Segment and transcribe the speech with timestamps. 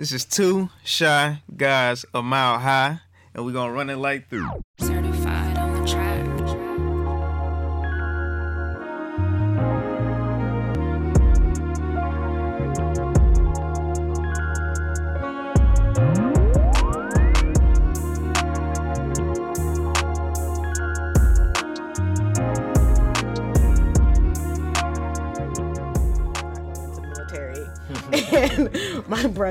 [0.00, 3.00] This is two shy guys a mile high,
[3.34, 4.48] and we're gonna run it like through.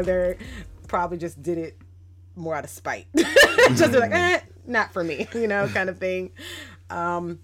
[0.03, 0.37] Brother
[0.87, 1.77] probably just did it
[2.35, 3.07] more out of spite.
[3.75, 6.31] just like, eh, not for me, you know, kind of thing.
[6.89, 7.39] Um,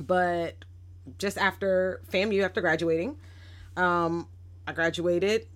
[0.00, 0.64] but
[1.18, 3.16] just after FAMU, after graduating,
[3.76, 4.28] um,
[4.66, 5.46] I graduated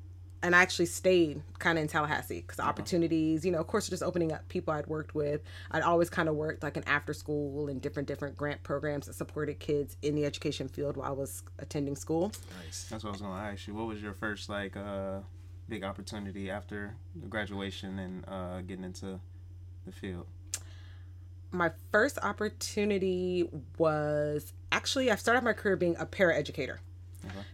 [0.43, 4.03] and I actually stayed kind of in Tallahassee because opportunities, you know, of course, just
[4.03, 5.43] opening up people I'd worked with.
[5.71, 9.13] I'd always kind of worked like an after school and different different grant programs that
[9.13, 12.33] supported kids in the education field while I was attending school.
[12.65, 12.89] Nice.
[12.91, 13.75] That's what I was gonna ask you.
[13.75, 15.21] What was your first like uh
[15.69, 16.95] big opportunity after
[17.29, 19.21] graduation and uh getting into
[19.87, 20.27] the field?
[21.53, 26.79] my first opportunity was actually I started my career being a paraeducator.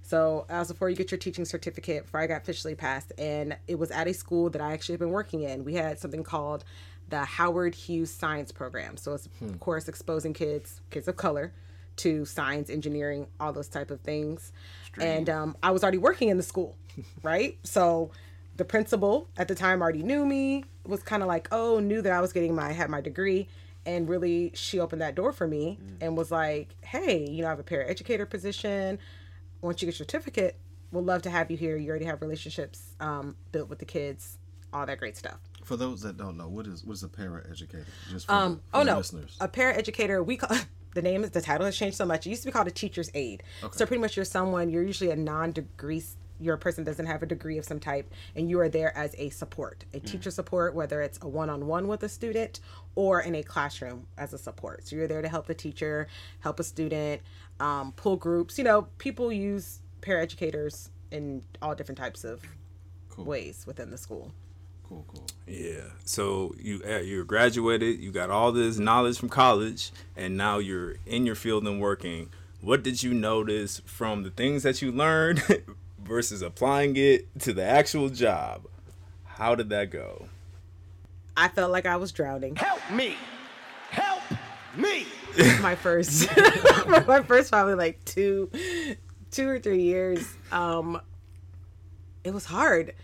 [0.02, 3.78] So as before you get your teaching certificate, before I got officially passed, and it
[3.78, 5.62] was at a school that I actually had been working in.
[5.64, 6.64] We had something called
[7.10, 8.96] the Howard Hughes Science Program.
[8.96, 11.52] So it's of course exposing kids, kids of color,
[11.96, 14.52] to science, engineering, all those type of things.
[14.98, 16.76] And um, I was already working in the school,
[17.22, 17.58] right?
[17.64, 18.10] So
[18.56, 22.12] the principal at the time already knew me, was kind of like, oh, knew that
[22.12, 23.46] I was getting my had my degree,
[23.84, 27.50] and really she opened that door for me and was like, hey, you know, I
[27.50, 28.98] have a paraeducator position.
[29.60, 30.56] Once you get your certificate,
[30.92, 31.76] we'll love to have you here.
[31.76, 34.38] You already have relationships um, built with the kids,
[34.72, 35.38] all that great stuff.
[35.64, 37.84] For those that don't know, what is what is a paraeducator?
[38.10, 39.36] Just for, Um, the, for oh no, listeners.
[39.40, 40.24] a paraeducator.
[40.24, 40.56] We call
[40.94, 42.26] the name is the title has changed so much.
[42.26, 43.42] It used to be called a teacher's aide.
[43.72, 44.70] So pretty much you're someone.
[44.70, 46.02] You're usually a non-degree.
[46.40, 49.30] You're person doesn't have a degree of some type, and you are there as a
[49.30, 52.60] support, a teacher support, whether it's a one-on-one with a student
[52.94, 54.86] or in a classroom as a support.
[54.86, 56.08] So you're there to help the teacher,
[56.40, 57.22] help a student,
[57.60, 58.58] um, pull groups.
[58.58, 62.42] You know, people use paraeducators in all different types of
[63.16, 64.32] ways within the school.
[64.88, 65.26] cool, cool.
[65.46, 65.82] Yeah.
[66.04, 70.96] So you uh, you're graduated, you got all this knowledge from college, and now you're
[71.06, 72.30] in your field and working.
[72.60, 75.42] What did you notice from the things that you learned
[75.98, 78.66] versus applying it to the actual job?
[79.24, 80.26] How did that go?
[81.36, 82.56] I felt like I was drowning.
[82.56, 83.14] Help me!
[83.90, 84.22] Help
[84.76, 85.06] me!
[85.60, 86.28] my first
[86.86, 88.50] my first probably like two
[89.30, 91.00] two or three years um
[92.24, 92.94] it was hard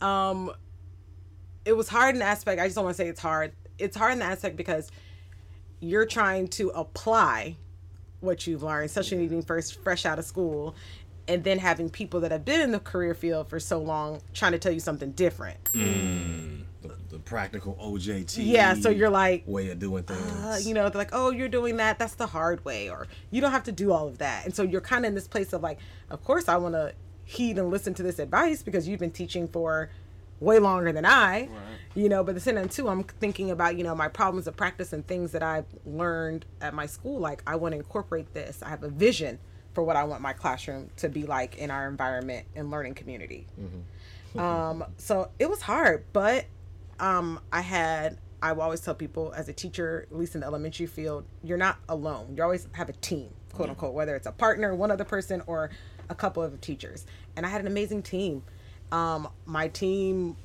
[0.00, 0.52] um
[1.64, 3.96] it was hard in the aspect i just don't want to say it's hard it's
[3.96, 4.90] hard in the aspect because
[5.80, 7.56] you're trying to apply
[8.20, 10.74] what you've learned especially being first fresh out of school
[11.28, 14.52] and then having people that have been in the career field for so long trying
[14.52, 15.58] to tell you something different
[16.82, 18.38] The, the practical OJT.
[18.40, 20.20] Yeah, so you're like, way of doing things.
[20.44, 21.98] uh, you know, they're like, oh, you're doing that.
[21.98, 24.46] That's the hard way, or you don't have to do all of that.
[24.46, 26.94] And so you're kind of in this place of like, of course, I want to
[27.24, 29.90] heed and listen to this advice because you've been teaching for
[30.40, 31.48] way longer than I,
[31.94, 32.24] you know.
[32.24, 35.06] But the same time too, I'm thinking about you know my problems of practice and
[35.06, 37.20] things that I've learned at my school.
[37.20, 38.62] Like I want to incorporate this.
[38.62, 39.38] I have a vision
[39.74, 43.46] for what I want my classroom to be like in our environment and learning community.
[44.38, 46.46] Um, so it was hard, but
[46.98, 50.46] um, I had I will always tell people as a teacher, at least in the
[50.46, 52.34] elementary field, you're not alone.
[52.36, 55.70] You always have a team, quote unquote, whether it's a partner, one other person, or
[56.08, 57.06] a couple of teachers.
[57.36, 58.42] And I had an amazing team.
[58.92, 60.36] Um, my team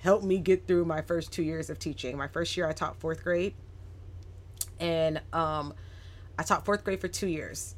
[0.00, 2.16] helped me get through my first two years of teaching.
[2.16, 3.54] My first year, I taught fourth grade,
[4.78, 5.74] and um,
[6.38, 7.74] I taught fourth grade for two years,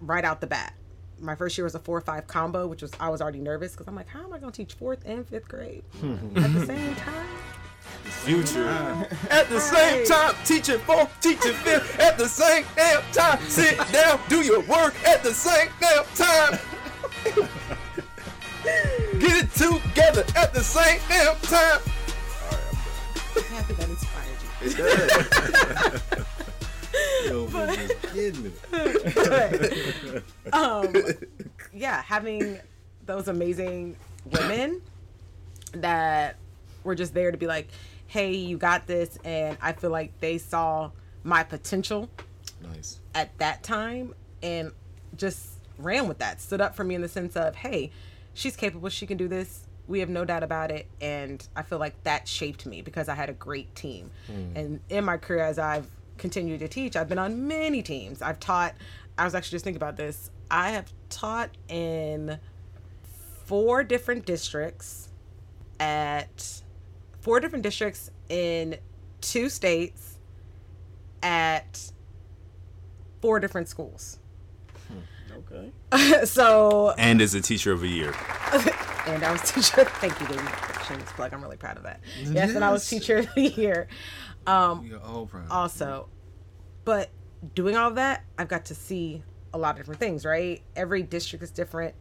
[0.00, 0.74] right out the bat.
[1.18, 3.72] My first year was a four or five combo, which was I was already nervous
[3.72, 6.66] because I'm like, how am I going to teach fourth and fifth grade at the
[6.66, 7.26] same time?
[8.04, 8.68] Future.
[9.30, 13.40] At the same time, teaching fourth, teaching fifth, at the same damn time.
[13.48, 16.58] Sit down, do your work at the same damn time.
[19.18, 21.80] Get it together at the same damn time.
[23.36, 24.40] I'm happy that inspired
[26.16, 26.24] you.
[27.26, 28.52] Yo, man, just getting
[30.52, 30.94] um,
[31.72, 32.58] yeah, having
[33.06, 33.96] those amazing
[34.26, 34.80] women
[35.72, 36.36] that
[36.84, 37.68] were just there to be like,
[38.06, 39.18] hey, you got this.
[39.24, 40.90] And I feel like they saw
[41.22, 42.08] my potential
[42.62, 43.00] Nice.
[43.14, 44.72] at that time and
[45.16, 47.90] just ran with that, stood up for me in the sense of, hey,
[48.34, 49.64] she's capable, she can do this.
[49.88, 50.86] We have no doubt about it.
[51.00, 54.10] And I feel like that shaped me because I had a great team.
[54.54, 55.88] And in my career, as I've
[56.20, 58.22] continued to teach, I've been on many teams.
[58.22, 58.74] I've taught,
[59.18, 60.30] I was actually just thinking about this.
[60.48, 62.38] I have taught in
[63.46, 65.08] four different districts
[65.80, 66.62] at
[67.20, 68.76] four different districts in
[69.20, 70.18] two states
[71.22, 71.90] at
[73.20, 74.19] four different schools.
[75.52, 76.24] Okay.
[76.24, 78.14] so And as a teacher of a year.
[79.06, 79.84] and I was teacher.
[80.00, 80.42] Thank you, baby.
[80.86, 81.32] Shameless plug.
[81.32, 82.00] I'm really proud of that.
[82.22, 83.88] Yes, and I was teacher of the year.
[84.46, 85.46] Um, We are all proud.
[85.50, 86.08] also,
[86.84, 87.10] but
[87.54, 90.24] doing all of that, I've got to see a lot of different things.
[90.24, 90.62] Right?
[90.76, 91.94] Every district is different.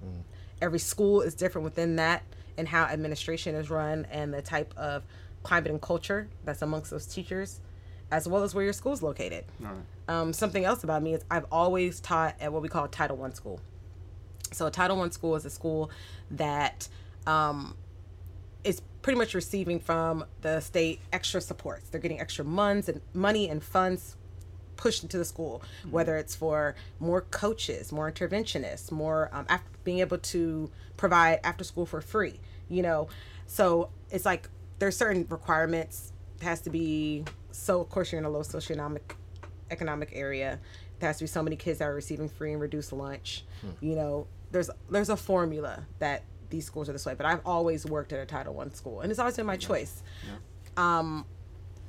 [0.61, 2.23] Every school is different within that,
[2.57, 5.03] and how administration is run, and the type of
[5.43, 7.61] climate and culture that's amongst those teachers,
[8.11, 9.45] as well as where your school's located.
[10.09, 13.35] Um, something else about me is I've always taught at what we call Title One
[13.35, 13.61] school.
[14.51, 15.91] So a Title One school is a school
[16.31, 16.89] that
[17.27, 17.77] um,
[18.63, 21.89] is pretty much receiving from the state extra supports.
[21.89, 24.15] They're getting extra funds and money and funds
[24.77, 25.61] pushed into the school,
[25.91, 29.45] whether it's for more coaches, more interventionists, more um,
[29.83, 32.39] being able to provide after school for free.
[32.67, 33.09] You know,
[33.45, 36.13] so it's like there's certain requirements.
[36.41, 37.79] It has to be so.
[37.79, 39.01] Of course, you're in a low socioeconomic
[39.71, 40.59] economic area.
[40.99, 43.45] There has to be so many kids that are receiving free and reduced lunch.
[43.81, 47.13] You know, there's there's a formula that these schools are this way.
[47.13, 50.03] But I've always worked at a Title One school, and it's always been my choice.
[50.77, 51.25] Um,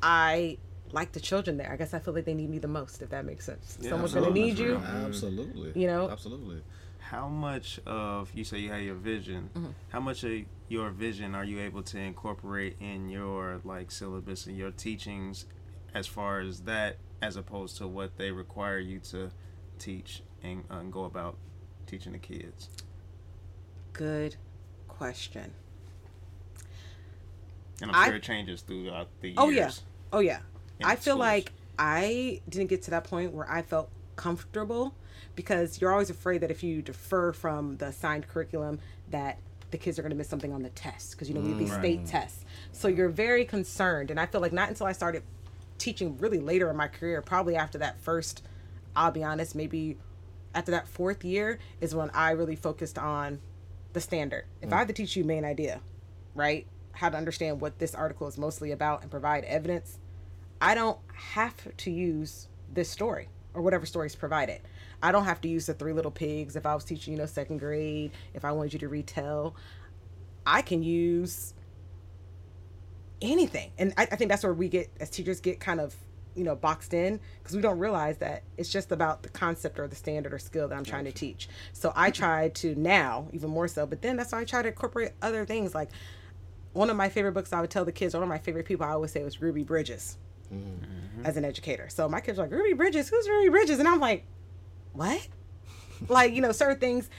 [0.02, 0.58] I
[0.92, 1.70] like the children there.
[1.72, 3.78] I guess I feel like they need me the most, if that makes sense.
[3.80, 4.76] Someone's gonna need you.
[4.76, 5.72] Absolutely.
[5.80, 6.10] You know?
[6.10, 6.62] Absolutely.
[6.98, 9.50] How much of you say you have your vision?
[9.54, 9.70] Mm-hmm.
[9.88, 10.32] How much of
[10.68, 15.46] your vision are you able to incorporate in your like syllabus and your teachings,
[15.94, 19.30] as far as that, as opposed to what they require you to
[19.78, 21.36] teach and, uh, and go about
[21.86, 22.68] teaching the kids?
[23.92, 24.36] Good
[24.88, 25.52] question.
[27.82, 29.38] And I'm I- sure it changes throughout the years.
[29.38, 29.70] Oh yeah.
[30.12, 30.40] Oh yeah.
[30.82, 31.18] I feel schools.
[31.18, 34.94] like I didn't get to that point where I felt comfortable
[35.34, 38.78] because you're always afraid that if you defer from the assigned curriculum
[39.10, 39.38] that
[39.70, 41.58] the kids are going to miss something on the test because you know we have
[41.58, 42.44] these state tests.
[42.72, 45.22] So you're very concerned and I feel like not until I started
[45.80, 48.42] teaching really later in my career, probably after that first
[48.94, 49.96] I'll be honest, maybe
[50.54, 53.40] after that fourth year is when I really focused on
[53.92, 54.44] the standard.
[54.60, 54.72] If mm.
[54.72, 55.80] I have to teach you main idea,
[56.34, 56.66] right?
[56.92, 59.98] How to understand what this article is mostly about and provide evidence,
[60.60, 64.60] I don't have to use this story or whatever story is provided.
[65.02, 67.26] I don't have to use the three little pigs if I was teaching, you know,
[67.26, 69.56] second grade, if I wanted you to retell.
[70.44, 71.54] I can use
[73.22, 73.70] anything.
[73.78, 75.94] And I, I think that's where we get, as teachers, get kind of,
[76.34, 79.88] you know, boxed in because we don't realize that it's just about the concept or
[79.88, 81.48] the standard or skill that I'm trying to teach.
[81.72, 84.68] So I try to now, even more so, but then that's why I try to
[84.68, 85.74] incorporate other things.
[85.74, 85.90] Like
[86.72, 88.86] one of my favorite books I would tell the kids, one of my favorite people
[88.86, 90.18] I always say was Ruby Bridges
[90.52, 91.26] mm-hmm.
[91.26, 91.88] as an educator.
[91.88, 93.78] So my kids are like, Ruby Bridges, who's Ruby Bridges?
[93.78, 94.24] And I'm like,
[94.92, 95.26] what?
[96.08, 97.10] like, you know, certain things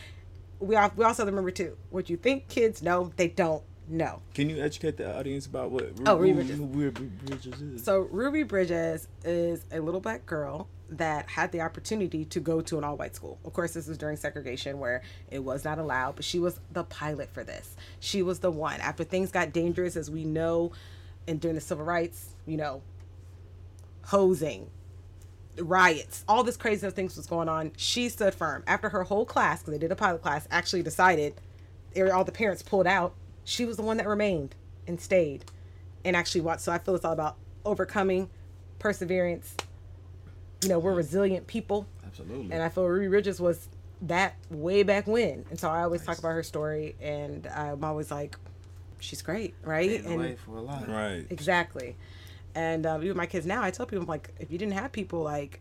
[0.62, 1.76] we, we also remember too.
[1.90, 4.22] What you think kids know, they don't know.
[4.34, 6.60] Can you educate the audience about what Oh, Ruby Ruby Bridges.
[6.60, 7.84] Ruby Bridges is?
[7.84, 12.78] So Ruby Bridges is a little black girl that had the opportunity to go to
[12.78, 13.40] an all-white school.
[13.46, 16.84] Of course, this was during segregation where it was not allowed, but she was the
[16.84, 17.76] pilot for this.
[18.00, 18.82] She was the one.
[18.82, 20.72] After things got dangerous, as we know,
[21.28, 22.82] and during the civil rights, you know,
[24.06, 24.70] hosing,
[25.58, 27.72] riots, all this crazy things was going on.
[27.78, 28.64] She stood firm.
[28.68, 31.36] After her whole class, because they did a pilot class, actually decided,
[31.94, 33.14] they- all the parents pulled out.
[33.52, 34.56] She was the one that remained
[34.88, 35.44] and stayed,
[36.06, 36.62] and actually watched.
[36.62, 38.30] So I feel it's all about overcoming,
[38.80, 39.58] perseverance.
[40.64, 42.54] You know, we're resilient people, Absolutely.
[42.54, 43.68] and I feel Ruby Bridges was
[44.04, 45.44] that way back when.
[45.50, 48.38] And so I always talk about her story, and I'm always like,
[49.02, 49.90] she's great, right?
[49.90, 50.88] Paved the And way for a lot.
[50.88, 51.26] right.
[51.30, 51.98] Exactly.
[52.56, 54.94] And um, even my kids now, I tell people, I'm like, if you didn't have
[54.94, 55.60] people like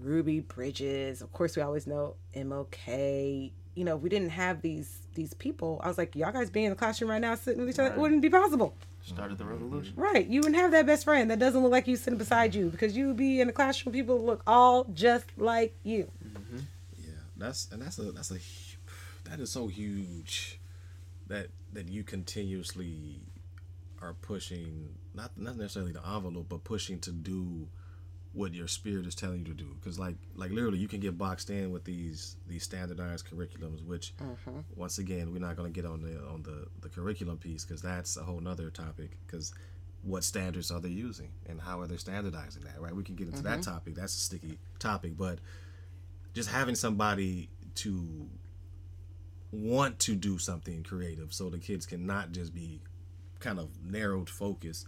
[0.00, 3.50] Ruby Bridges, of course, we always know MLK.
[3.76, 5.80] You know, if we didn't have these these people.
[5.82, 7.94] I was like, y'all guys being in the classroom right now, sitting with each other,
[7.94, 8.74] it wouldn't be possible.
[9.02, 9.94] Started the revolution.
[9.96, 10.26] Right.
[10.26, 12.96] You wouldn't have that best friend that doesn't look like you sitting beside you because
[12.96, 16.10] you would be in the classroom, people look all just like you.
[16.24, 16.58] Mm-hmm.
[16.98, 18.38] Yeah, that's and that's a that's a
[19.28, 20.60] that is so huge
[21.26, 23.20] that that you continuously
[24.02, 27.68] are pushing not not necessarily the envelope but pushing to do
[28.36, 29.74] what your spirit is telling you to do.
[29.80, 34.14] Because like like literally you can get boxed in with these these standardized curriculums which
[34.18, 34.60] mm-hmm.
[34.76, 37.80] once again we're not going to get on the on the the curriculum piece because
[37.80, 39.52] that's a whole nother topic because
[40.02, 42.94] what standards are they using and how are they standardizing that right?
[42.94, 43.72] We can get into that mm-hmm.
[43.72, 43.94] topic.
[43.94, 45.38] That's a sticky topic but
[46.34, 48.28] just having somebody to
[49.50, 52.82] want to do something creative so the kids can not just be
[53.40, 54.84] kind of narrowed focus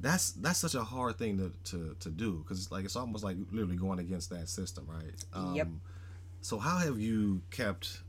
[0.00, 3.24] that's that's such a hard thing to to, to do because it's like it's almost
[3.24, 5.68] like literally going against that system right um, Yep.
[6.40, 8.00] so how have you kept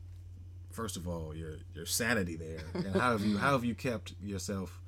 [0.71, 4.13] first of all your your sanity there, and how have you how have you kept
[4.21, 4.79] yourself,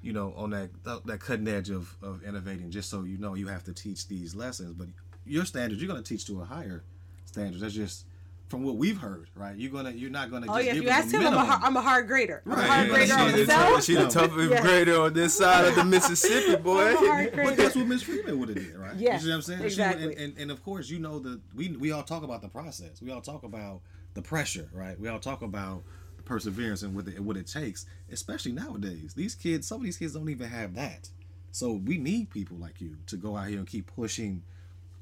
[0.00, 0.70] you know, on that
[1.04, 2.70] that cutting edge of of innovating?
[2.70, 4.86] Just so you know, you have to teach these lessons, but
[5.26, 6.84] your standards you're going to teach to a higher
[7.24, 7.60] standard.
[7.60, 8.06] That's just
[8.48, 9.56] from what we've heard, right?
[9.56, 10.46] You're gonna you're not gonna.
[10.48, 11.46] Oh just yeah, if give you us ask a him, I'm a, minimum.
[11.48, 12.42] hard, I'm a hard grader.
[12.46, 13.86] I'm a Right, hard yeah, grader she on the the top- self.
[13.86, 14.60] The toughest Yeah.
[14.62, 16.86] grader on this side of the Mississippi, boy.
[16.88, 18.94] I'm a hard But that's what Miss Freeman would have did, right?
[18.96, 19.58] Yeah, you see what I'm saying?
[19.58, 20.04] She would- exactly.
[20.04, 23.02] and, and, and of course, you know the we we all talk about the process.
[23.02, 23.80] We all talk about
[24.14, 24.98] the pressure, right?
[24.98, 25.82] We all talk about
[26.16, 29.12] the perseverance and what it, what it takes, especially nowadays.
[29.14, 31.10] These kids, some of these kids don't even have that.
[31.50, 34.42] So we need people like you to go out here and keep pushing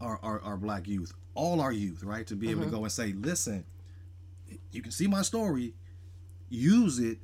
[0.05, 2.27] our our, our black youth, all our youth, right?
[2.27, 2.77] To be able to Mm-hmm.
[2.77, 3.65] go and say, listen,
[4.71, 5.75] you can see my story,
[6.49, 7.19] use it,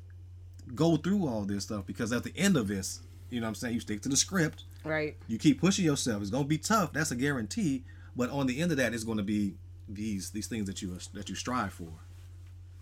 [0.75, 3.55] go through all this stuff because at the end of this, you know what I'm
[3.55, 5.15] saying, you stick to the script Right.
[5.27, 6.21] you keep pushing yourself.
[6.21, 6.91] It's gonna be tough.
[6.93, 7.83] That's a guarantee.
[8.15, 9.55] But on the end of that, it's gonna be
[9.87, 11.91] these these things that you that you strive for.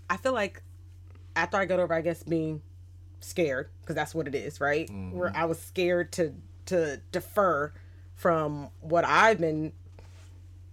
[0.10, 0.64] I feel like
[1.36, 2.62] after I got over, I guess being
[3.20, 4.90] scared because that's what it is, right?
[5.12, 6.34] Where I was scared to
[6.68, 7.74] to defer
[8.16, 9.74] from what I've been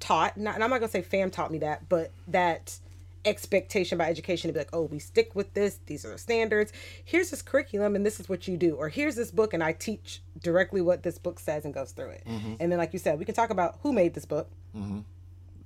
[0.00, 0.36] taught.
[0.36, 2.78] Not, and I'm not gonna say fam taught me that, but that
[3.26, 5.80] expectation by education to be like, oh, we stick with this.
[5.86, 6.72] These are the standards.
[7.04, 8.76] Here's this curriculum, and this is what you do.
[8.76, 12.10] Or here's this book, and I teach directly what this book says and goes through
[12.10, 12.22] it.
[12.60, 14.48] And then, like you said, we can talk about who made this book.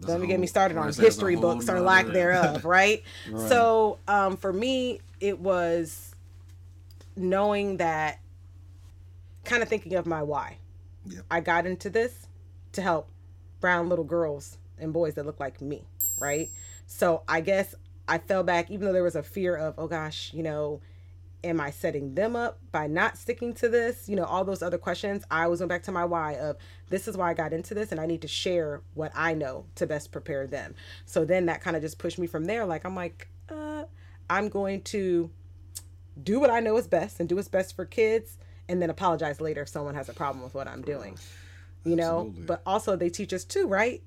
[0.01, 3.03] Don't a get me started on right, history books or lack thereof, right?
[3.49, 6.15] So, um, for me, it was
[7.17, 8.21] knowing that,
[9.45, 10.57] kind of thinking of my why.
[11.07, 11.25] Yep.
[11.31, 12.27] I got into this
[12.73, 13.09] to help
[13.61, 15.85] brown little girls and boys that look like me,
[16.19, 16.49] right?
[16.87, 17.75] So I guess
[18.09, 20.81] I fell back, even though there was a fear of, oh gosh, you know,
[21.43, 24.09] am I setting them up by not sticking to this?
[24.09, 25.25] You know, all those other questions.
[25.31, 26.57] I always went back to my why of
[26.89, 29.67] this is why I got into this and I need to share what I know
[29.77, 30.75] to best prepare them.
[31.07, 32.65] So then that kind of just pushed me from there.
[32.67, 33.85] Like, I'm like, uh,
[34.29, 35.31] I'm going to
[36.23, 38.37] do what I know is best and do what's best for kids
[38.69, 41.19] and then apologize later if someone has a problem with what I'm doing.
[41.85, 42.43] You know, Absolutely.
[42.45, 44.03] but also they teach us too, right?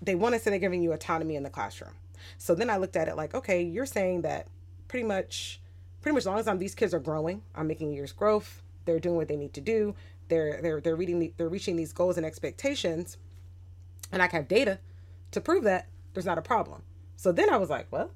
[0.00, 1.92] They want to say they're giving you autonomy in the classroom.
[2.38, 4.46] So then I looked at it like, okay, you're saying that
[4.88, 5.60] pretty much,
[6.00, 9.00] pretty much as long as I'm, these kids are growing, I'm making years growth, they're
[9.00, 9.94] doing what they need to do,
[10.28, 13.18] they're they're they're reading, the, they're reaching these goals and expectations,
[14.10, 14.78] and I can have data
[15.32, 16.82] to prove that there's not a problem.
[17.16, 18.10] So then I was like, well,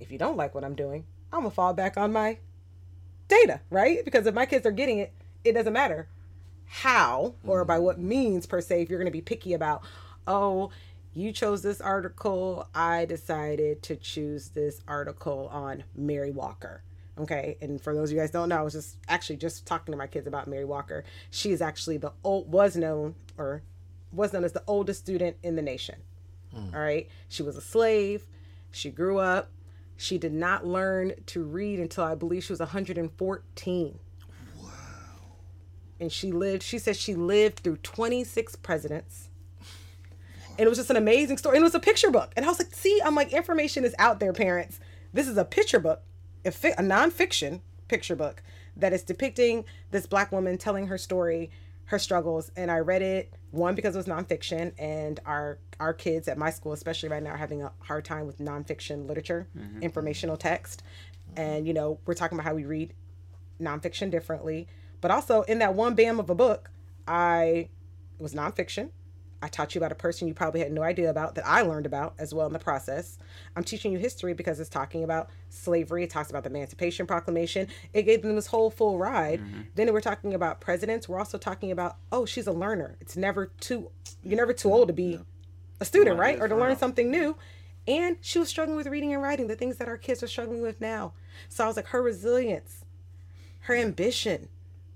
[0.00, 2.38] if you don't like what I'm doing, I'm gonna fall back on my
[3.28, 4.04] data, right?
[4.04, 5.12] Because if my kids are getting it,
[5.44, 6.08] it doesn't matter
[6.66, 7.84] how or by mm-hmm.
[7.84, 9.82] what means per se if you're going to be picky about
[10.26, 10.70] oh
[11.14, 16.82] you chose this article i decided to choose this article on mary walker.
[17.18, 19.92] Okay and for those of you guys don't know i was just actually just talking
[19.92, 21.04] to my kids about mary walker.
[21.30, 23.62] She is actually the old was known or
[24.12, 25.96] was known as the oldest student in the nation.
[26.52, 26.74] Hmm.
[26.74, 27.08] All right?
[27.28, 28.26] She was a slave.
[28.70, 29.50] She grew up.
[29.96, 33.98] She did not learn to read until i believe she was 114
[36.00, 39.28] and she lived she said she lived through 26 presidents.
[40.58, 42.32] And it was just an amazing story and it was a picture book.
[42.36, 44.80] And i was like see i'm like information is out there parents.
[45.12, 46.02] This is a picture book
[46.44, 48.42] a, fi- a nonfiction picture book
[48.76, 51.50] that is depicting this black woman telling her story
[51.86, 52.50] her struggles.
[52.56, 56.50] And i read it one because it was nonfiction and our our kids at my
[56.50, 59.82] school especially right now are having a hard time with nonfiction literature mm-hmm.
[59.82, 60.82] informational text.
[61.36, 62.94] And you know we're talking about how we read
[63.60, 64.68] nonfiction differently.
[65.06, 66.68] But also in that one bam of a book,
[67.06, 67.68] I
[68.18, 68.90] it was nonfiction.
[69.40, 71.86] I taught you about a person you probably had no idea about that I learned
[71.86, 73.16] about as well in the process.
[73.54, 76.02] I'm teaching you history because it's talking about slavery.
[76.02, 77.68] It talks about the Emancipation Proclamation.
[77.92, 79.40] It gave them this whole full ride.
[79.76, 81.08] Then we're talking about presidents.
[81.08, 82.96] We're also talking about oh, she's a learner.
[83.00, 83.92] It's never too
[84.24, 85.20] you're never too old to be
[85.80, 86.40] a student, right?
[86.40, 87.36] Or to learn something new.
[87.86, 90.62] And she was struggling with reading and writing, the things that our kids are struggling
[90.62, 91.12] with now.
[91.48, 92.84] So I was like, her resilience,
[93.60, 94.48] her ambition,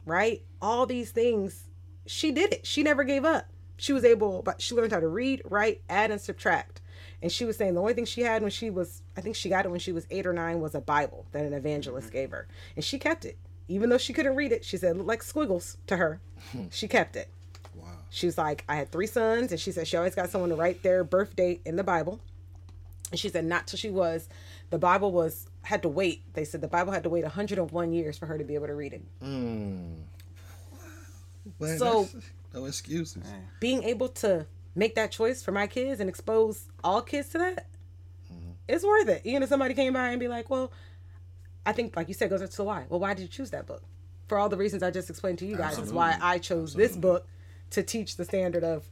[0.06, 0.42] right?
[0.60, 1.64] All these things,
[2.06, 2.66] she did it.
[2.66, 3.46] She never gave up.
[3.76, 6.80] She was able, but she learned how to read, write, add, and subtract.
[7.22, 9.48] And she was saying the only thing she had when she was, I think she
[9.48, 12.16] got it when she was eight or nine, was a Bible that an evangelist mm-hmm.
[12.16, 12.46] gave her.
[12.76, 13.38] And she kept it.
[13.68, 16.20] Even though she couldn't read it, she said it looked like squiggles to her.
[16.70, 17.28] she kept it.
[17.74, 17.86] Wow.
[18.10, 20.56] She was like, I had three sons, and she said she always got someone to
[20.56, 22.20] write their birth date in the Bible.
[23.10, 24.28] And she said not till she was,
[24.70, 26.22] the Bible was had to wait.
[26.34, 28.74] They said the Bible had to wait 101 years for her to be able to
[28.74, 29.02] read it.
[29.20, 30.04] Man,
[31.78, 32.08] So-
[32.52, 33.22] no excuses.
[33.60, 37.66] Being able to make that choice for my kids and expose all kids to that,
[38.68, 39.22] it's worth it.
[39.24, 40.72] Even if somebody came by and be like, well,
[41.66, 42.86] I think like you said goes to the why.
[42.88, 43.82] Well, why did you choose that book?
[44.28, 46.96] For all the reasons I just explained to you guys is why I chose this
[46.96, 47.26] book
[47.70, 48.88] to teach the standard of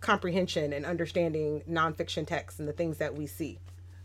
[0.00, 3.58] comprehension and understanding nonfiction texts and the things that we see.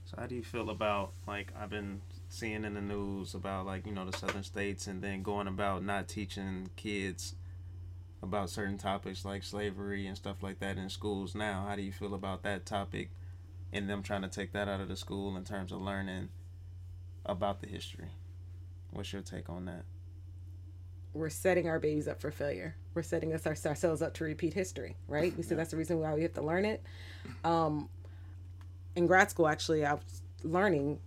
[0.09, 3.85] So how do you feel about like I've been seeing in the news about like
[3.85, 7.35] you know the southern states and then going about not teaching kids
[8.23, 11.65] about certain topics like slavery and stuff like that in schools now.
[11.67, 13.11] How do you feel about that topic
[13.71, 16.29] and them trying to take that out of the school in terms of learning
[17.23, 18.09] about the history?
[18.89, 19.85] What's your take on that?
[21.13, 22.75] we're setting our babies up for failure.
[22.93, 25.35] We're setting us our, ourselves up to repeat history, right?
[25.35, 26.83] We said that's the reason why we have to learn it.
[27.43, 27.89] Um,
[28.95, 30.99] in grad school, actually, I was learning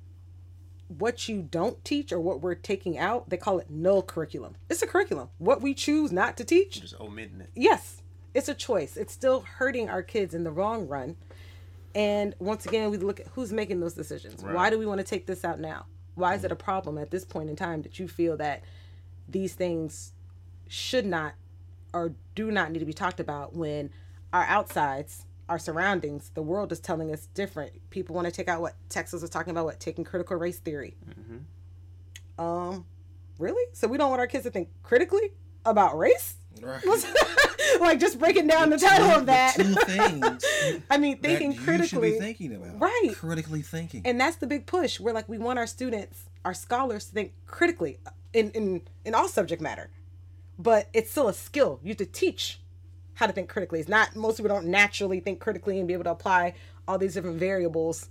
[0.99, 3.29] what you don't teach or what we're taking out.
[3.31, 4.57] They call it null curriculum.
[4.69, 5.29] It's a curriculum.
[5.39, 7.51] What we choose not to teach, Just omitting it.
[7.55, 8.03] yes,
[8.35, 8.97] it's a choice.
[8.97, 11.17] It's still hurting our kids in the wrong run.
[11.95, 14.43] And once again, we look at who's making those decisions.
[14.43, 15.87] Why do we want to take this out now?
[16.15, 18.62] Why is it a problem at this point in time that you feel that
[19.29, 20.12] these things
[20.69, 21.35] should not
[21.95, 23.91] or do not need to be talked about when
[24.33, 27.73] our outsides, our surroundings, the world is telling us different.
[27.90, 30.97] People want to take out what Texas was talking about, what taking critical race theory.
[32.38, 32.87] Um,
[33.38, 33.62] really?
[33.75, 35.32] So we don't want our kids to think critically
[35.66, 36.37] about race?
[36.62, 36.82] Right.
[37.80, 39.56] like just breaking down the title of that.
[39.59, 42.12] The two things I mean, thinking you should critically.
[42.12, 42.80] be thinking about.
[42.80, 43.12] Right.
[43.14, 44.00] Critically thinking.
[44.06, 45.00] and that's the big push.
[45.00, 47.99] We're like we want our students, our scholars to think critically
[48.32, 49.90] in in in all subject matter.
[50.59, 51.78] But it's still a skill.
[51.82, 52.59] You have to teach
[53.14, 53.81] how to think critically.
[53.81, 56.54] It's not most people don't naturally think critically and be able to apply
[56.88, 58.09] all these different variables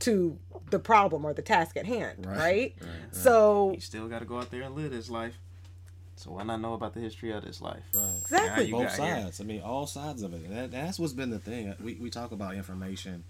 [0.00, 0.36] to
[0.70, 2.74] the problem or the task at hand, right?
[3.12, 5.38] So You still got to go out there and live this life.
[6.16, 7.82] So why not know about the history of this life?
[7.94, 8.12] Right.
[8.20, 8.70] exactly.
[8.70, 9.22] both got here.
[9.22, 9.40] sides.
[9.40, 10.48] I mean, all sides of it.
[10.50, 11.74] That, that's what's been the thing.
[11.82, 13.24] We, we talk about information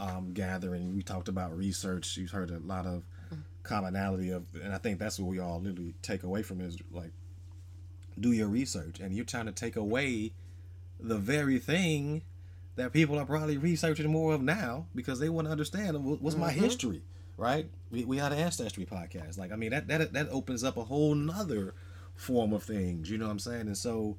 [0.00, 0.94] um, gathering.
[0.96, 2.16] We talked about research.
[2.16, 3.02] You've heard a lot of
[3.62, 7.12] commonality of, and I think that's what we all literally take away from is like,
[8.18, 9.00] do your research.
[9.00, 10.32] And you're trying to take away
[11.02, 12.22] the very thing
[12.76, 16.36] that people are probably researching more of now because they want to understand what- what's
[16.36, 17.02] my history,
[17.36, 17.66] right?
[17.90, 19.36] We, we had an ancestry podcast.
[19.36, 21.74] Like, I mean, that, that that opens up a whole nother
[22.14, 23.10] form of things.
[23.10, 23.66] You know what I'm saying?
[23.66, 24.16] And so,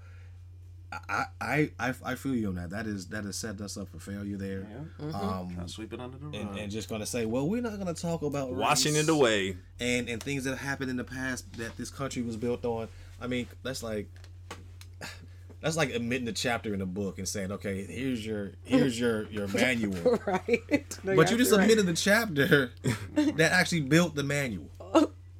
[1.09, 2.69] I I I, I feel you on that.
[2.69, 4.67] That is that has set us up for failure there.
[4.99, 6.35] Um, I'll sweep it under the rug.
[6.35, 9.57] and, and just gonna say, well, we're not gonna talk about Washing it away.
[9.79, 12.89] and and things that happened in the past that this country was built on.
[13.19, 14.07] I mean, that's like
[15.63, 19.27] that's like admitting the chapter in a book and saying, okay, here's your here's your
[19.29, 20.19] your manual.
[20.27, 20.99] right.
[21.03, 22.71] No, But you just absolutely admitted the chapter
[23.37, 24.69] that actually built the manual.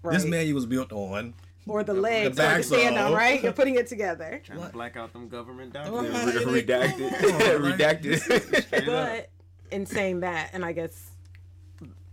[0.02, 0.14] right.
[0.14, 1.34] This manual was built on.
[1.68, 3.44] or the legs or the stand on, right?
[3.44, 4.42] You're putting it together.
[4.44, 6.36] Trying to black out them government documents.
[6.46, 7.10] Re- redacted.
[7.12, 8.20] Redacted.
[8.64, 8.86] Straight up.
[8.86, 9.30] But
[9.72, 11.12] in saying that, and I guess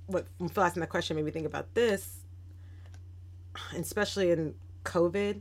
[0.06, 2.18] what when Phil asking that question made me think about this,
[3.76, 5.40] especially in COVID,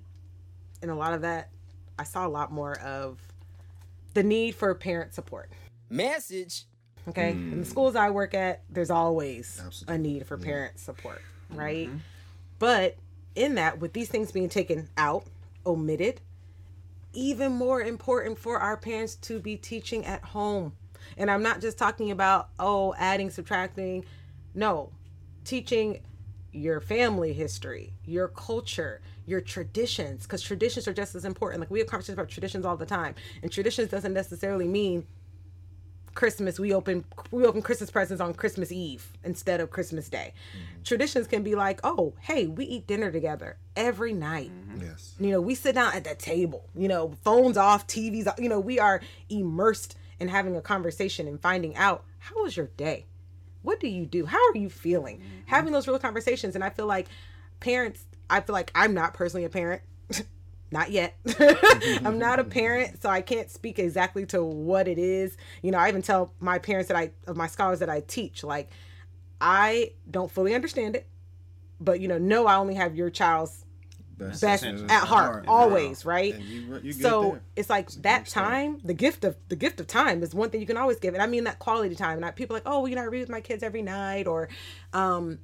[0.82, 1.49] and a lot of that,
[2.00, 3.20] I saw a lot more of
[4.14, 5.50] the need for parent support.
[5.90, 6.64] Message.
[7.08, 7.64] Okay, in the hmm.
[7.64, 9.96] schools I work at, there's always Absolutely.
[9.96, 11.60] a need for parent support, mm-hmm.
[11.60, 11.90] right?
[12.58, 12.98] But
[13.36, 15.26] in that, with these things being taken out,
[15.66, 16.22] omitted,
[17.14, 20.74] even more important for our parents to be teaching at home.
[21.18, 24.06] And I'm not just talking about, oh, adding, subtracting.
[24.54, 24.92] No,
[25.44, 26.02] teaching
[26.52, 31.62] your family history, your culture, your traditions, because traditions are just as important.
[31.62, 33.15] Like we have conversations about traditions all the time.
[33.42, 35.06] And traditions doesn't necessarily mean
[36.20, 40.34] Christmas, we open we open Christmas presents on Christmas Eve instead of Christmas Day.
[40.34, 40.84] Mm-hmm.
[40.84, 44.52] Traditions can be like, oh, hey, we eat dinner together every night.
[44.52, 44.82] Mm-hmm.
[44.82, 45.15] Yes.
[45.20, 46.65] You know, we sit down at the table.
[46.76, 48.28] You know, phones off, TVs.
[48.28, 48.39] off.
[48.39, 52.68] You know, we are immersed in having a conversation and finding out how was your
[52.76, 53.06] day,
[53.62, 55.28] what do you do, how are you feeling, mm-hmm.
[55.46, 56.56] having those real conversations.
[56.56, 57.08] And I feel like
[57.60, 58.06] parents.
[58.30, 59.82] I feel like I'm not personally a parent.
[60.72, 61.18] not yet.
[62.06, 65.36] I'm not a parent, so I can't speak exactly to what it is.
[65.62, 68.44] You know, I even tell my parents that I of my scholars that I teach,
[68.44, 68.70] like
[69.42, 71.08] I don't fully understand it,
[71.80, 73.65] but you know, no, I only have your child's
[74.20, 74.92] best essential.
[74.92, 76.38] at heart, always, right?
[76.39, 77.42] You, you so there.
[77.56, 80.68] it's like that time, the gift of the gift of time is one thing you
[80.68, 82.18] can always give, and I mean that quality time.
[82.18, 84.28] And I, people like, oh, well, you know, I read with my kids every night,
[84.28, 84.50] or,
[84.94, 85.39] um,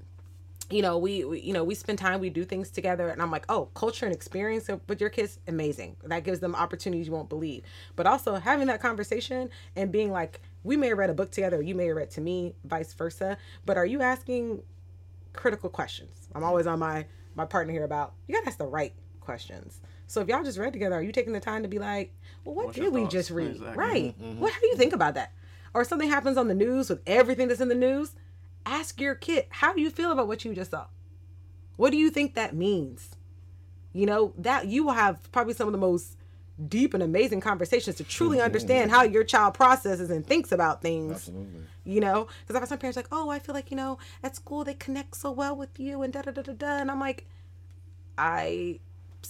[0.69, 3.31] you know, we, we you know we spend time, we do things together, and I'm
[3.31, 5.95] like, oh, culture and experience with your kids, amazing.
[6.03, 7.63] That gives them opportunities you won't believe.
[7.95, 11.61] But also having that conversation and being like, we may have read a book together,
[11.61, 13.37] you may have read to me, vice versa.
[13.65, 14.63] But are you asking
[15.33, 16.29] critical questions?
[16.33, 19.81] I'm always on my my partner here about you gotta ask the right questions.
[20.07, 22.55] So if y'all just read together, are you taking the time to be like, well,
[22.55, 23.13] what What's did we thoughts?
[23.13, 23.51] just read?
[23.51, 23.77] Exactly.
[23.77, 24.21] Right.
[24.21, 24.39] Mm-hmm.
[24.39, 25.31] What how do you think about that?
[25.73, 28.15] Or something happens on the news with everything that's in the news,
[28.65, 30.87] ask your kid, how do you feel about what you just saw?
[31.77, 33.15] What do you think that means?
[33.93, 36.17] You know, that you will have probably some of the most
[36.67, 38.45] deep and amazing conversations to truly mm-hmm.
[38.45, 41.13] understand how your child processes and thinks about things.
[41.13, 41.61] Absolutely.
[41.83, 44.35] You know, because I've had some parents like, oh, I feel like you know at
[44.35, 46.99] school they connect so well with you and da da da da da, and I'm
[46.99, 47.25] like,
[48.17, 48.79] I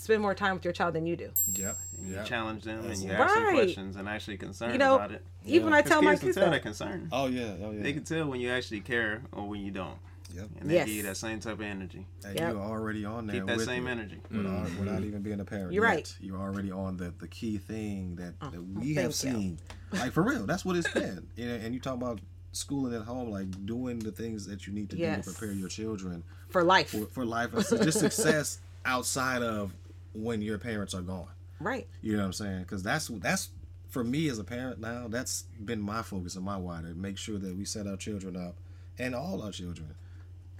[0.03, 1.29] spend more time with your child than you do.
[1.53, 1.77] Yep.
[2.03, 2.25] You Yep.
[2.25, 5.23] challenge them and you ask them questions and actually concerned You know, about it.
[5.45, 6.61] even when I 'Cause tell my kids can kids tell they're that.
[6.63, 7.09] concerned.
[7.11, 7.55] Oh yeah.
[7.63, 7.81] Oh yeah.
[7.83, 9.97] They can tell when you actually care or when you don't.
[10.35, 10.49] Yep.
[10.59, 10.87] And they Yes.
[10.87, 12.05] give you that same type of energy.
[12.25, 12.53] And Yep.
[12.53, 13.91] you're already on there Keep that with same it.
[13.91, 14.19] energy.
[14.29, 15.67] Without, without even being a parent.
[15.67, 15.73] Mm-hmm.
[15.75, 15.89] You're yet.
[15.95, 16.15] right.
[16.19, 19.11] You're already on the, the key thing that, that we thank have you.
[19.13, 19.59] seen.
[19.93, 21.27] Like for real, that's what it's been.
[21.37, 22.19] You know, and you talk about
[22.51, 25.25] schooling at home, like doing the things that you need to Yes.
[25.25, 26.89] do to prepare your children For life.
[26.89, 27.53] for, for life.
[27.53, 29.73] and just success outside of
[30.15, 31.27] when your parents are gone.
[31.59, 31.87] right.
[32.01, 32.59] You know what I'm saying?
[32.61, 33.49] Because that's that's
[33.89, 35.07] for me as a parent now.
[35.07, 38.35] That's been my focus and my why to make sure that we set our children
[38.35, 38.55] up
[38.97, 39.95] and all our children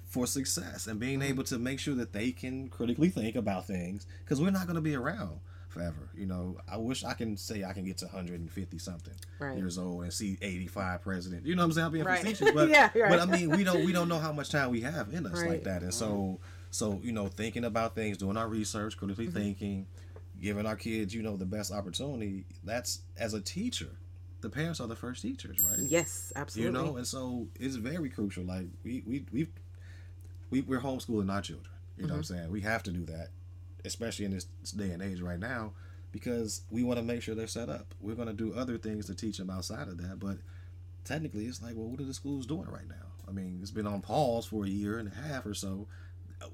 [0.05, 1.29] for success and being mm-hmm.
[1.29, 4.75] able to make sure that they can critically think about things because we're not going
[4.75, 6.09] to be around forever.
[6.15, 9.57] You know, I wish I can say I can get to 150 something Right.
[9.57, 11.45] years old and see 85 president.
[11.45, 11.85] You know what I'm saying?
[11.87, 12.19] I'm being Right.
[12.21, 13.09] facetious, but Yeah, right.
[13.09, 15.43] but I mean, we don't we don't know how much time we have in us
[15.43, 16.39] like that, and so
[16.75, 19.39] so you know, thinking about things, doing our research, critically Mm-hmm.
[19.39, 19.87] thinking,
[20.41, 22.45] giving our kids you know the best opportunity.
[22.63, 23.97] That's as a teacher,
[24.41, 25.89] the parents are the first teachers, right?
[25.89, 26.81] Yes, absolutely.
[26.81, 28.43] You know, and so it's very crucial.
[28.43, 29.47] Like we we we
[30.49, 31.73] we we're homeschooling our children.
[31.97, 32.35] You know what I'm Mm-hmm.
[32.35, 32.51] saying?
[32.51, 33.29] We have to do that,
[33.85, 35.71] especially in this day and age right now,
[36.11, 37.93] because we want to make sure they're set up.
[38.01, 40.37] We're going to do other things to teach them outside of that, but
[41.05, 42.95] technically, it's like, well, what are the schools doing right now?
[43.27, 45.87] I mean, it's been on pause for a year and a half or so.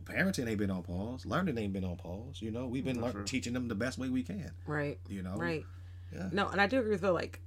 [0.05, 1.25] Parenting ain't been on pause.
[1.25, 2.41] Learning ain't been on pause.
[2.41, 4.51] You know, we've been lear- teaching them the best way we can.
[4.65, 4.99] Right.
[5.07, 5.65] You know, Right.
[6.13, 6.29] Yeah.
[6.31, 7.13] No, and I do agree with Phil.
[7.13, 7.39] Like,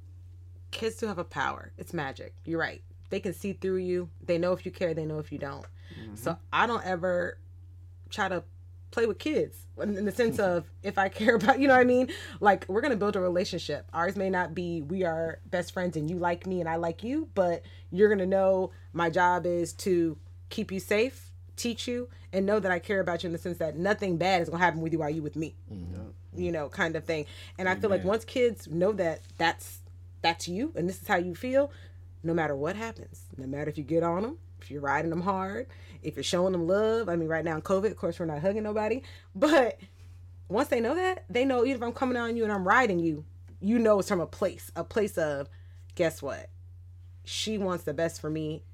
[0.71, 1.73] kids do have a power.
[1.77, 2.35] It's magic.
[2.45, 2.83] You're right.
[3.11, 4.09] They can see through you.
[4.25, 4.95] They know if you care.
[4.95, 5.67] They know if you don't.
[6.01, 6.17] Mm-hmm.
[6.17, 7.39] So I don't ever
[8.11, 8.43] try to
[8.91, 11.81] play with kids in in the sense of if I care about, you know what
[11.81, 12.09] I mean?
[12.41, 13.87] Like, we're going to build a relationship.
[13.93, 17.03] Ours may not be we are best friends and you like me and I like
[17.05, 20.17] you, but you're going to know my job is to
[20.49, 21.24] keep you safe,
[21.57, 24.43] teach you, and know that I care about you in the sense that nothing bad
[24.43, 25.55] is going to happen with you while you with me.
[25.73, 26.09] Mm-hmm.
[26.37, 27.27] You know, kind of thing.
[27.59, 29.79] And I feel like once kids know that that's
[30.21, 31.71] that's you and this is how you feel,
[32.23, 35.21] no matter what happens, no matter if you get on them, if you're riding them
[35.21, 35.67] hard,
[36.03, 37.09] if you're showing them love.
[37.09, 39.03] I mean, right now in COVID, of course, we're not hugging nobody,
[39.35, 39.79] but
[40.49, 42.99] once they know that, they know even if I'm coming on you and I'm riding
[42.99, 43.25] you,
[43.61, 45.49] you know it's from a place, a place of,
[45.95, 46.51] guess what?
[47.25, 48.65] She wants the best for me.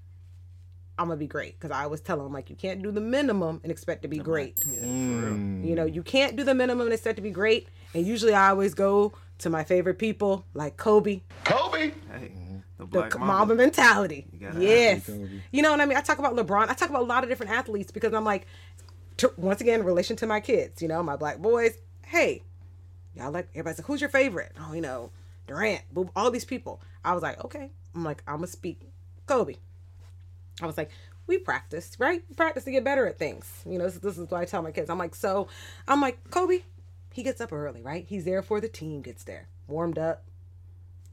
[1.01, 3.63] I'm gonna be great because I always tell them like you can't do the minimum
[3.63, 4.57] and expect to be great.
[4.57, 5.67] Mm.
[5.67, 7.69] You know, you can't do the minimum and expect to be great.
[7.95, 11.79] And usually, I always go to my favorite people like Kobe, Kobe.
[11.79, 12.57] Hey, mm-hmm.
[12.77, 13.55] the the black Mamba, mamba.
[13.55, 14.27] mentality.
[14.39, 15.07] gotta Yes.
[15.07, 15.97] have You know what I mean?
[15.97, 16.69] I talk about LeBron.
[16.69, 18.47] I talk about a lot of different athletes because I'm like,
[19.17, 21.79] to, once again, in relation to my kids, you know, my black boys.
[22.05, 22.43] Hey,
[23.15, 24.53] y'all like, everybody's like, who's your favorite?
[24.61, 25.13] Oh, you know,
[25.47, 26.83] Durant, Boop, all these people.
[27.03, 27.71] I was like, okay.
[27.95, 28.83] I'm like, I'm going to speak
[29.27, 29.55] Kobe.
[30.63, 30.91] I was like,
[31.27, 32.23] we practice, right?
[32.29, 33.63] We practice to get better at things.
[33.67, 34.91] You know, this, this is what I tell my kids.
[34.91, 35.49] I'm like, so
[35.87, 36.63] I'm like, Kobe,
[37.13, 38.05] he gets up early, right?
[38.09, 40.25] He's there for the team, gets there, warmed up.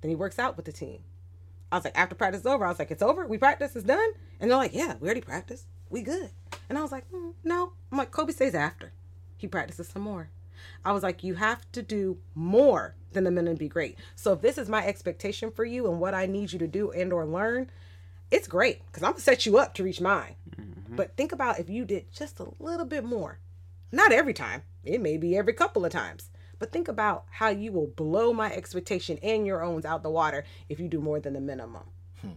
[0.02, 1.02] Then he works out with the team.
[1.72, 3.28] I was like, after practice is over, I was like, it's over?
[3.28, 4.10] We practice, it's done?
[4.40, 5.66] And they're like, yeah, we already practiced.
[5.90, 6.30] We good.
[6.70, 7.74] And I was like, mm, no.
[7.92, 8.94] I'm like, Kobe stays after.
[9.38, 10.30] He practices some more.
[10.84, 13.98] I was like, you have to do more than the minimum be great.
[14.16, 16.92] So if this is my expectation for you and what I need you to do
[16.92, 17.70] and or learn,
[18.32, 20.36] it's great because I'm gonna set you up to reach mine.
[20.60, 20.96] Mm-hmm.
[20.96, 23.40] But think about if you did just a little bit more.
[23.92, 24.64] Not every time.
[24.84, 26.30] It may be every couple of times.
[26.60, 30.44] But think about how you will blow my expectation and your own out the water
[30.70, 31.84] if you do more than the minimum.
[32.22, 32.30] Hmm.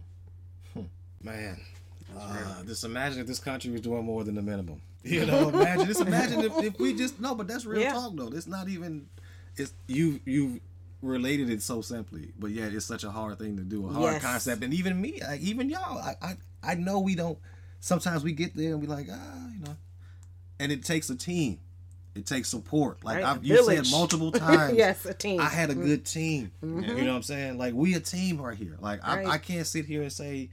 [0.73, 0.81] Hmm.
[1.23, 1.59] Man,
[2.17, 4.81] uh, just imagine if this country was doing more than the minimum.
[5.03, 7.93] You know, imagine just imagine if, if we just no, but that's real Yeah.
[7.93, 8.27] talk though.
[8.27, 9.07] It's not even.
[9.57, 10.59] It's you you
[11.01, 14.13] related it so simply, but yet it's such a hard thing to do, a hard
[14.13, 14.21] Yes.
[14.21, 17.37] concept, and even me, like, even y'all, I, I I know we don't.
[17.79, 19.75] Sometimes we get there and we like ah, you know,
[20.59, 21.59] and it takes a team.
[22.13, 23.03] It takes support.
[23.03, 24.77] Like Right, I've you said multiple times.
[24.77, 25.39] Yes, a team.
[25.39, 26.51] I had a good team.
[26.61, 27.57] You know what I'm saying?
[27.57, 28.77] Like we a team right here.
[28.79, 29.25] Like Right.
[29.25, 30.49] I, I can't sit here and say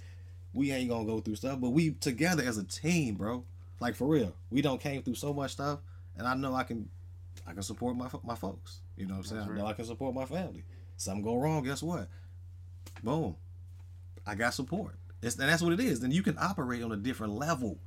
[0.55, 3.45] we ain't gonna go through stuff, but we together as a team, bro.
[3.81, 5.81] Like for real, we don't came through so much stuff,
[6.17, 6.89] and I know I can,
[7.47, 8.79] I can support my my folks.
[8.99, 9.43] You know what I'm saying?
[9.51, 10.65] I know I can support my family.
[10.97, 12.09] Something go wrong, guess what?
[13.03, 13.37] Boom,
[14.27, 14.97] I got support.
[15.23, 16.01] It's, and that's what it is.
[16.01, 17.79] Then you can operate on a different level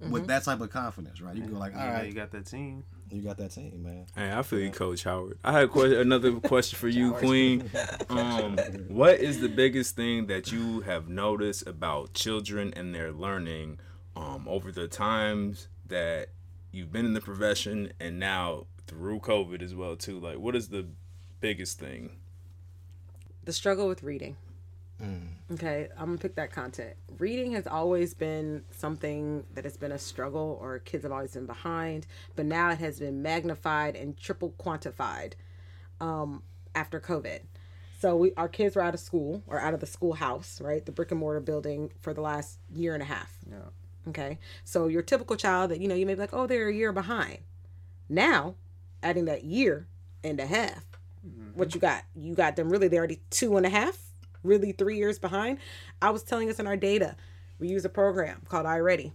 [0.00, 1.34] with that type of confidence, right?
[1.34, 2.84] You can go like, all right, You know, right, you got that team.
[3.10, 4.06] you got that team, man.
[4.14, 5.38] Hey, I feel you, Coach Howard.
[5.42, 7.70] I had a question, another question for you, Queen.
[8.10, 8.56] Um,
[8.88, 13.80] what is the biggest thing that you have noticed about children and their learning
[14.16, 16.28] um, over the times that
[16.70, 20.18] you've been in the profession and now through COVID as well too?
[20.18, 20.86] Like, what is the
[21.40, 22.10] biggest thing?
[23.48, 24.36] the struggle with reading.
[25.50, 26.94] Okay, I'm gonna pick that content.
[27.18, 31.46] Reading has always been something that has been a struggle, or kids have always been
[31.46, 35.32] behind, but now it has been magnified and triple quantified
[35.98, 36.42] um,
[36.74, 37.40] after COVID.
[38.00, 40.92] So we, our kids were out of school or out of the schoolhouse, right, the
[40.92, 43.32] brick and mortar building for the last year and a half.
[43.50, 44.10] Yeah.
[44.10, 46.74] Okay, so your typical child that you know you may be like, oh, they're a
[46.74, 47.38] year behind.
[48.10, 48.56] Now,
[49.02, 49.86] adding that year
[50.24, 50.84] and a half,
[51.26, 51.58] mm-hmm.
[51.58, 52.04] what you got?
[52.14, 53.98] You got them really they're already two and a half,
[54.42, 55.58] really three years behind.
[56.00, 57.16] I was telling us in our data,
[57.58, 59.12] we use a program called iReady.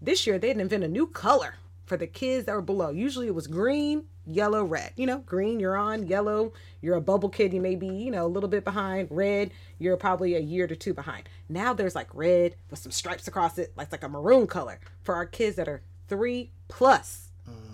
[0.00, 1.54] This year they didn't invent a new color
[1.86, 2.90] for the kids that were below.
[2.90, 4.92] Usually it was green, yellow, red.
[4.96, 7.52] You know, green you're on, yellow you're a bubble kid.
[7.52, 9.08] You may be you know a little bit behind.
[9.10, 11.28] Red you're probably a year to two behind.
[11.48, 15.14] Now there's like red with some stripes across it, like like a maroon color for
[15.14, 17.29] our kids that are three plus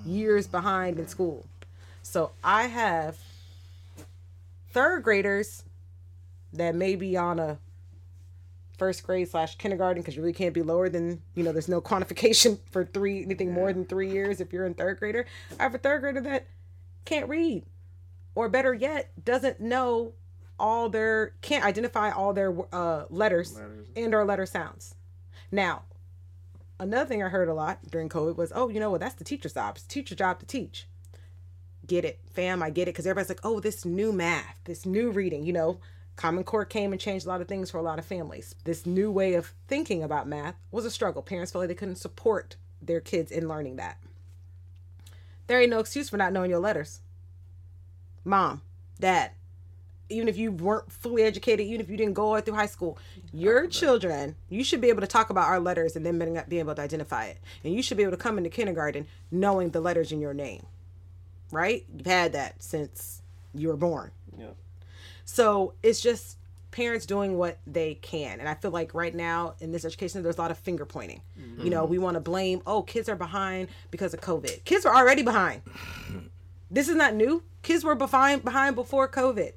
[0.07, 1.47] years behind in school.
[2.03, 3.16] So I have
[4.71, 5.64] third graders
[6.53, 7.59] that may be on a
[8.79, 11.81] first grade slash kindergarten because you really can't be lower than you know there's no
[11.81, 15.27] quantification for three anything more than three years if you're in third grader.
[15.59, 16.47] I have a third grader that
[17.05, 17.64] can't read
[18.35, 20.12] or better yet doesn't know
[20.59, 23.59] all their can't identify all their uh, letters,
[23.97, 24.95] and or letter sounds.
[25.51, 25.83] Now
[26.79, 29.25] another thing i heard a lot during covid was oh you know what that's the
[29.25, 30.87] teacher's job it's the teacher's job to teach
[31.87, 32.62] get it, fam.
[32.62, 32.93] I get it.
[32.93, 35.79] Because everybody's like, oh, this new math, this new reading, you know,
[36.17, 38.55] Common Core came and changed a lot of things for a lot of families.
[38.65, 41.23] This new way of thinking about math was a struggle.
[41.23, 43.99] Parents felt like they couldn't support their kids in learning that.
[45.47, 47.01] There ain't no excuse for not knowing your letters.
[48.25, 48.62] Mom,
[48.99, 49.33] dad,
[50.09, 52.99] even if you weren't fully educated, even if you didn't go all through high school,
[53.33, 56.75] your children, you should be able to talk about our letters and then being able
[56.75, 57.38] to identify it.
[57.64, 60.66] And you should be able to come into kindergarten knowing the letters in your name
[61.51, 61.85] right?
[61.97, 63.23] You've had that since
[63.55, 64.11] you were born.
[64.38, 64.47] Yeah.
[65.25, 66.38] So it's just
[66.71, 68.40] parents doing what they can.
[68.40, 71.23] And I feel like right now in this education, there's a lot of finger pointing.
[71.40, 71.64] Mm-hmm.
[71.64, 74.64] You know, we want to blame, oh, kids are behind because of COVID.
[74.64, 75.62] Kids were already behind.
[76.71, 77.42] this is not new.
[77.62, 79.53] Kids were behind behind before COVID.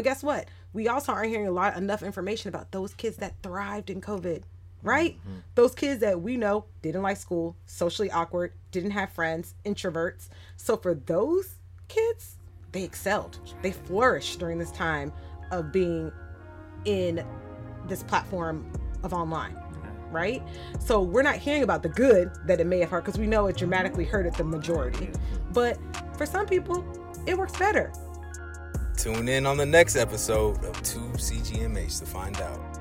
[0.00, 0.48] But guess what?
[0.72, 4.44] We also aren't hearing a lot enough information about those kids that thrived in COVID.
[4.82, 5.18] Right?
[5.18, 5.40] Mm-hmm.
[5.56, 10.30] Those kids that we know didn't like school, socially awkward, didn't have friends, introverts.
[10.56, 11.56] So for those
[11.88, 12.38] kids,
[12.72, 13.40] they excelled.
[13.60, 15.12] They flourished during this time
[15.50, 16.10] of being
[16.86, 17.22] in
[17.86, 19.58] this platform of online.
[20.10, 20.42] Right?
[20.78, 23.48] So we're not hearing about the good that it may have hurt because we know
[23.48, 25.08] it dramatically hurted the majority.
[25.08, 25.52] Mm-hmm.
[25.52, 25.78] But
[26.16, 26.86] for some people,
[27.26, 27.92] it works better.
[29.00, 32.79] Tune in on the next episode of 2 CGMH to find out.